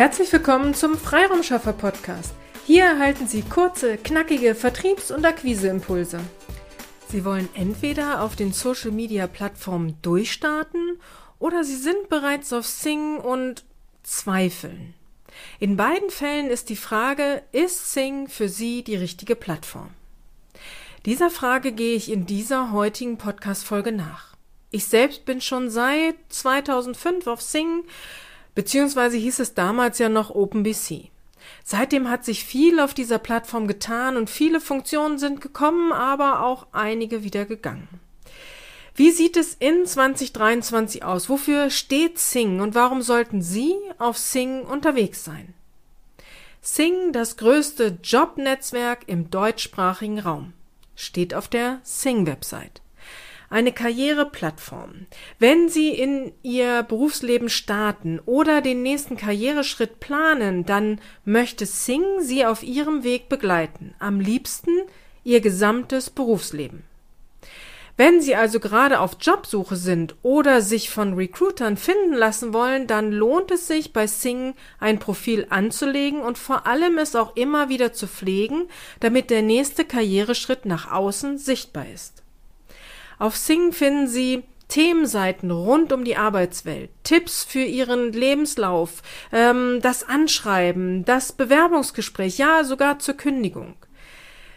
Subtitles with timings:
[0.00, 2.32] Herzlich willkommen zum Freiraumschaffer Podcast.
[2.64, 6.20] Hier erhalten Sie kurze, knackige Vertriebs- und Akquiseimpulse.
[7.10, 10.98] Sie wollen entweder auf den Social Media Plattformen durchstarten
[11.38, 13.66] oder Sie sind bereits auf Sing und
[14.02, 14.94] zweifeln.
[15.58, 19.90] In beiden Fällen ist die Frage, ist Sing für Sie die richtige Plattform?
[21.04, 24.34] Dieser Frage gehe ich in dieser heutigen Podcast-Folge nach.
[24.70, 27.84] Ich selbst bin schon seit 2005 auf Sing,
[28.60, 31.08] beziehungsweise hieß es damals ja noch OpenBC.
[31.64, 36.66] Seitdem hat sich viel auf dieser Plattform getan und viele Funktionen sind gekommen, aber auch
[36.72, 37.88] einige wieder gegangen.
[38.94, 41.30] Wie sieht es in 2023 aus?
[41.30, 45.54] Wofür steht Sing und warum sollten Sie auf Sing unterwegs sein?
[46.60, 50.52] Sing, das größte Jobnetzwerk im deutschsprachigen Raum,
[50.96, 52.82] steht auf der Sing-Website
[53.50, 55.06] eine Karriereplattform.
[55.38, 62.46] Wenn Sie in Ihr Berufsleben starten oder den nächsten Karriereschritt planen, dann möchte Sing Sie
[62.46, 64.70] auf Ihrem Weg begleiten, am liebsten
[65.24, 66.84] Ihr gesamtes Berufsleben.
[67.96, 73.12] Wenn Sie also gerade auf Jobsuche sind oder sich von Recruitern finden lassen wollen, dann
[73.12, 77.92] lohnt es sich bei Sing ein Profil anzulegen und vor allem es auch immer wieder
[77.92, 78.68] zu pflegen,
[79.00, 82.19] damit der nächste Karriereschritt nach außen sichtbar ist.
[83.20, 90.08] Auf Sing finden Sie Themenseiten rund um die Arbeitswelt, Tipps für Ihren Lebenslauf, ähm, das
[90.08, 93.74] Anschreiben, das Bewerbungsgespräch, ja sogar zur Kündigung.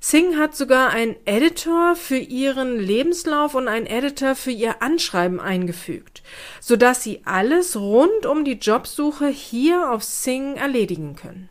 [0.00, 6.24] Sing hat sogar einen Editor für Ihren Lebenslauf und einen Editor für Ihr Anschreiben eingefügt,
[6.60, 11.48] sodass Sie alles rund um die Jobsuche hier auf Sing erledigen können.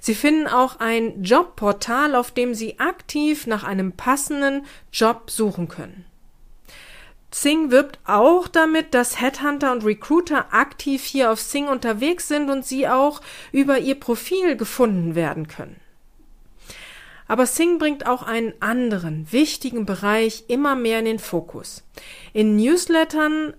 [0.00, 6.04] Sie finden auch ein Jobportal, auf dem Sie aktiv nach einem passenden Job suchen können.
[7.32, 12.66] Sing wirbt auch damit, dass Headhunter und Recruiter aktiv hier auf Sing unterwegs sind und
[12.66, 13.20] sie auch
[13.52, 15.76] über ihr Profil gefunden werden können.
[17.28, 21.84] Aber Sing bringt auch einen anderen wichtigen Bereich immer mehr in den Fokus.
[22.32, 23.54] In Newslettern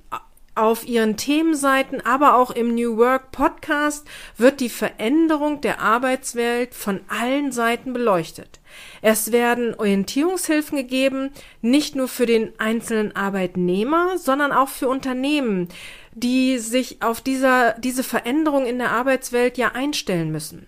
[0.56, 4.08] auf ihren Themenseiten, aber auch im New Work Podcast
[4.38, 8.60] wird die Veränderung der Arbeitswelt von allen Seiten beleuchtet.
[9.02, 15.70] Es werden Orientierungshilfen gegeben, nicht nur für den einzelnen Arbeitnehmer, sondern auch für Unternehmen,
[16.14, 20.68] die sich auf dieser, diese Veränderung in der Arbeitswelt ja einstellen müssen.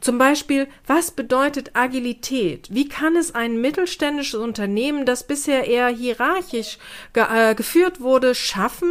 [0.00, 2.68] Zum Beispiel, was bedeutet Agilität?
[2.70, 6.78] Wie kann es ein mittelständisches Unternehmen, das bisher eher hierarchisch
[7.12, 8.90] ge äh, geführt wurde, schaffen,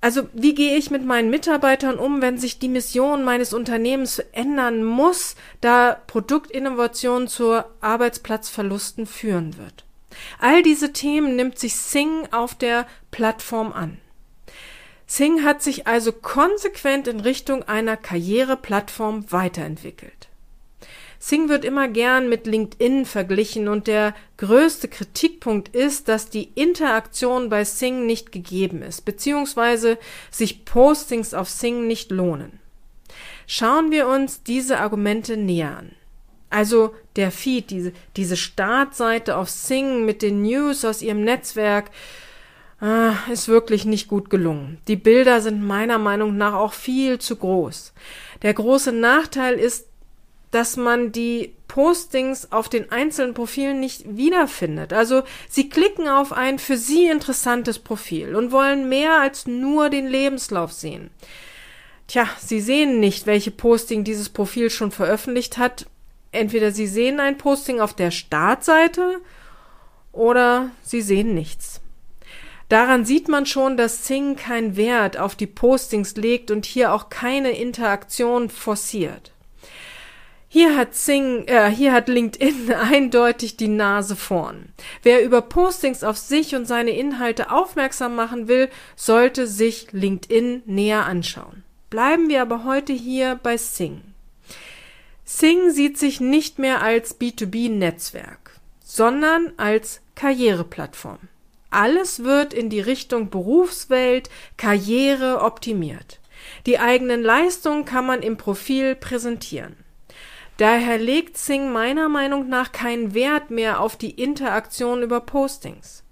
[0.00, 4.84] also wie gehe ich mit meinen Mitarbeitern um, wenn sich die Mission meines Unternehmens ändern
[4.84, 9.84] muss, da Produktinnovation zu Arbeitsplatzverlusten führen wird?
[10.38, 13.98] All diese Themen nimmt sich Sing auf der Plattform an.
[15.06, 20.28] Sing hat sich also konsequent in Richtung einer Karriereplattform weiterentwickelt.
[21.18, 27.48] Sing wird immer gern mit LinkedIn verglichen und der größte Kritikpunkt ist, dass die Interaktion
[27.48, 29.98] bei Sing nicht gegeben ist, beziehungsweise
[30.30, 32.60] sich Postings auf Sing nicht lohnen.
[33.46, 35.92] Schauen wir uns diese Argumente näher an.
[36.50, 41.90] Also der Feed, diese, diese Startseite auf Sing mit den News aus ihrem Netzwerk,
[43.32, 44.78] ist wirklich nicht gut gelungen.
[44.86, 47.94] Die Bilder sind meiner Meinung nach auch viel zu groß.
[48.42, 49.86] Der große Nachteil ist,
[50.50, 54.92] dass man die Postings auf den einzelnen Profilen nicht wiederfindet.
[54.92, 60.06] Also sie klicken auf ein für sie interessantes Profil und wollen mehr als nur den
[60.06, 61.10] Lebenslauf sehen.
[62.08, 65.86] Tja, sie sehen nicht, welche Posting dieses Profil schon veröffentlicht hat.
[66.30, 69.20] Entweder sie sehen ein Posting auf der Startseite
[70.12, 71.80] oder sie sehen nichts.
[72.68, 77.10] Daran sieht man schon, dass Sing keinen Wert auf die Postings legt und hier auch
[77.10, 79.32] keine Interaktion forciert.
[80.48, 84.72] Hier hat Sing, äh, hier hat LinkedIn eindeutig die Nase vorn.
[85.02, 91.04] Wer über Postings auf sich und seine Inhalte aufmerksam machen will, sollte sich LinkedIn näher
[91.04, 91.62] anschauen.
[91.90, 94.00] Bleiben wir aber heute hier bei Sing.
[95.24, 101.18] Sing sieht sich nicht mehr als B2B-Netzwerk, sondern als Karriereplattform.
[101.70, 106.20] Alles wird in die Richtung Berufswelt, Karriere optimiert.
[106.66, 109.76] Die eigenen Leistungen kann man im Profil präsentieren.
[110.58, 116.02] Daher legt Sing meiner Meinung nach keinen Wert mehr auf die Interaktion über Postings.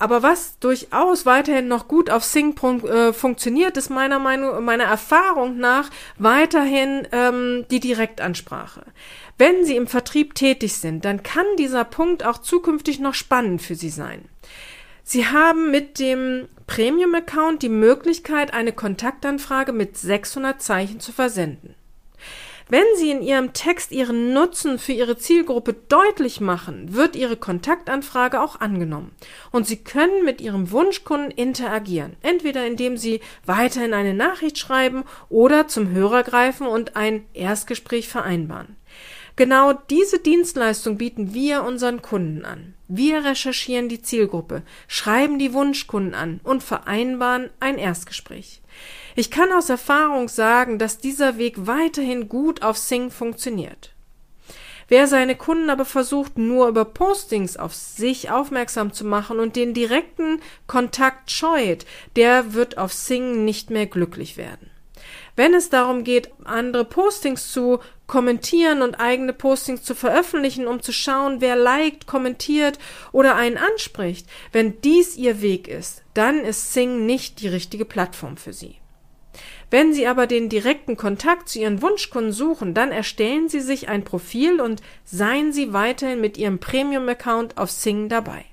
[0.00, 5.58] Aber was durchaus weiterhin noch gut auf Sing äh, funktioniert, ist meiner Meinung, meiner Erfahrung
[5.58, 8.84] nach weiterhin ähm, die Direktansprache.
[9.38, 13.74] Wenn Sie im Vertrieb tätig sind, dann kann dieser Punkt auch zukünftig noch spannend für
[13.74, 14.28] Sie sein.
[15.10, 21.74] Sie haben mit dem Premium-Account die Möglichkeit, eine Kontaktanfrage mit 600 Zeichen zu versenden.
[22.68, 28.38] Wenn Sie in Ihrem Text Ihren Nutzen für Ihre Zielgruppe deutlich machen, wird Ihre Kontaktanfrage
[28.38, 29.12] auch angenommen.
[29.50, 35.68] Und Sie können mit Ihrem Wunschkunden interagieren, entweder indem Sie weiterhin eine Nachricht schreiben oder
[35.68, 38.76] zum Hörer greifen und ein Erstgespräch vereinbaren.
[39.38, 42.74] Genau diese Dienstleistung bieten wir unseren Kunden an.
[42.88, 48.62] Wir recherchieren die Zielgruppe, schreiben die Wunschkunden an und vereinbaren ein Erstgespräch.
[49.14, 53.92] Ich kann aus Erfahrung sagen, dass dieser Weg weiterhin gut auf Sing funktioniert.
[54.88, 59.72] Wer seine Kunden aber versucht, nur über Postings auf sich aufmerksam zu machen und den
[59.72, 61.86] direkten Kontakt scheut,
[62.16, 64.68] der wird auf Sing nicht mehr glücklich werden.
[65.38, 70.90] Wenn es darum geht, andere Postings zu kommentieren und eigene Postings zu veröffentlichen, um zu
[70.90, 72.80] schauen, wer liked, kommentiert
[73.12, 78.36] oder einen anspricht, wenn dies ihr Weg ist, dann ist Sing nicht die richtige Plattform
[78.36, 78.78] für sie.
[79.70, 84.02] Wenn Sie aber den direkten Kontakt zu Ihren Wunschkunden suchen, dann erstellen Sie sich ein
[84.02, 88.44] Profil und seien Sie weiterhin mit Ihrem Premium-Account auf Sing dabei.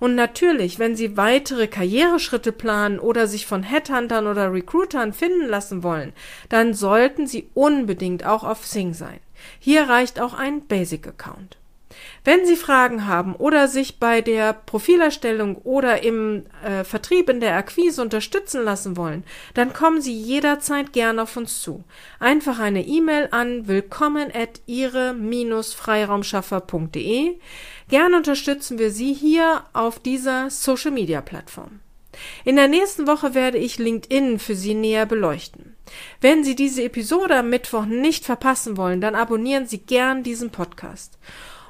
[0.00, 5.82] Und natürlich, wenn Sie weitere Karriereschritte planen oder sich von Headhuntern oder Recruitern finden lassen
[5.82, 6.12] wollen,
[6.48, 9.20] dann sollten Sie unbedingt auch auf Sing sein.
[9.58, 11.59] Hier reicht auch ein Basic-Account.
[12.24, 17.56] Wenn Sie Fragen haben oder sich bei der Profilerstellung oder im äh, Vertrieb in der
[17.56, 21.82] Akquise unterstützen lassen wollen, dann kommen Sie jederzeit gerne auf uns zu.
[22.18, 27.38] Einfach eine E-Mail an willkommen at ihre-freiraumschaffer.de.
[27.88, 31.80] Gerne unterstützen wir Sie hier auf dieser Social Media Plattform.
[32.44, 35.76] In der nächsten Woche werde ich LinkedIn für Sie näher beleuchten.
[36.20, 41.18] Wenn Sie diese Episode am Mittwoch nicht verpassen wollen, dann abonnieren Sie gern diesen Podcast.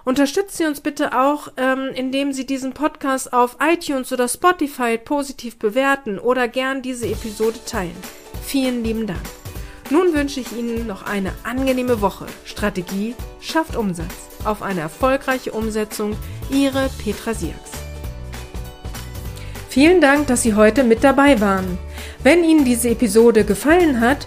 [0.04, 5.58] Unterstützen Sie uns bitte auch, ähm, indem Sie diesen Podcast auf iTunes oder Spotify positiv
[5.58, 7.96] bewerten oder gern diese Episode teilen.
[8.42, 9.20] Vielen lieben Dank.
[9.90, 12.26] Nun wünsche ich Ihnen noch eine angenehme Woche.
[12.44, 14.14] Strategie schafft Umsatz.
[14.44, 16.16] Auf eine erfolgreiche Umsetzung.
[16.48, 17.72] Ihre Petra Siaks.
[19.68, 21.78] Vielen Dank, dass Sie heute mit dabei waren.
[22.22, 24.26] Wenn Ihnen diese Episode gefallen hat,